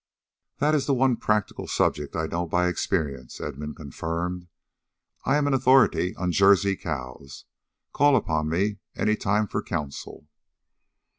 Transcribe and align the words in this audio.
"That 0.57 0.73
is 0.73 0.87
the 0.87 0.95
one 0.95 1.15
practical 1.15 1.67
subject 1.67 2.15
I 2.15 2.25
know 2.25 2.47
by 2.47 2.67
experience," 2.67 3.39
Edmund 3.39 3.75
confirmed. 3.75 4.47
"I 5.25 5.37
am 5.37 5.45
an 5.45 5.53
authority 5.53 6.15
on 6.15 6.31
Jersey 6.31 6.75
cows. 6.75 7.45
Call 7.93 8.15
upon 8.15 8.49
me 8.49 8.77
any 8.95 9.15
time 9.15 9.45
for 9.45 9.61
counsel." 9.61 10.25